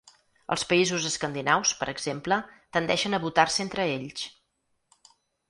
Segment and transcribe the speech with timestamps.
[0.53, 2.39] Els països escandinaus, per exemple,
[2.79, 4.27] tendeixen a votar-se entre ells.